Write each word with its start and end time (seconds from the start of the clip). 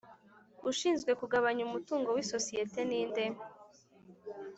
ushinzwe 0.69 1.11
kugabanya 1.19 1.61
umutungo 1.67 2.07
w 2.15 2.21
isosiyete 2.23 2.79
ni 2.89 3.01
nde 3.09 3.25